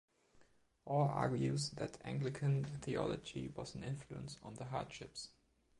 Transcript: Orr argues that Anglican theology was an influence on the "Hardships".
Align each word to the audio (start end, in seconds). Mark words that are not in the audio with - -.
Orr 0.85 1.11
argues 1.11 1.69
that 1.77 1.99
Anglican 2.03 2.63
theology 2.81 3.49
was 3.55 3.75
an 3.75 3.83
influence 3.83 4.39
on 4.41 4.55
the 4.55 4.65
"Hardships". 4.65 5.29